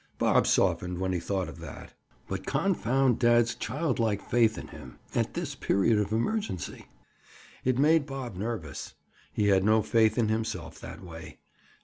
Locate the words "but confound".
2.27-3.19